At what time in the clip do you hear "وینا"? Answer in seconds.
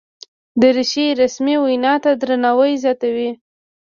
1.63-1.93